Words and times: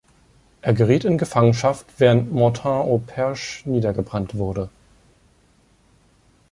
Er 0.63 0.73
geriet 0.73 1.03
in 1.05 1.19
Gefangenschaft, 1.19 1.85
während 1.99 2.33
Mortagne-au-Perche 2.33 3.69
niedergebrannt 3.69 4.33
wurde. 4.33 4.69